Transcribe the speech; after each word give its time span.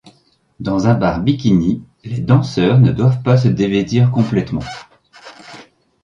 Dans 0.59 0.87
un 0.87 0.95
bar 0.95 1.21
bikini, 1.21 1.83
les 2.03 2.17
danseurs 2.21 2.79
ne 2.79 2.91
doivent 2.91 3.21
pas 3.21 3.37
se 3.37 3.47
dévêtir 3.49 4.09
complètement. 4.09 4.63